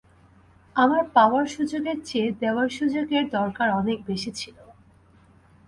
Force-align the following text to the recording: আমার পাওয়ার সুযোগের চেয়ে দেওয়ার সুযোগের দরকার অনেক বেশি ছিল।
আমার 0.75 1.03
পাওয়ার 1.13 1.45
সুযোগের 1.47 1.97
চেয়ে 2.05 2.29
দেওয়ার 2.41 2.69
সুযোগের 2.69 3.23
দরকার 3.29 3.67
অনেক 3.71 3.97
বেশি 4.05 4.31
ছিল। 4.31 4.57